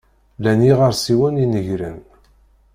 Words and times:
Llan 0.37 0.61
yiɣersiwen 0.65 1.41
inegren. 1.43 1.99